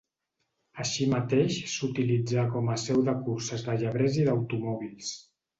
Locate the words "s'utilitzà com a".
1.73-2.79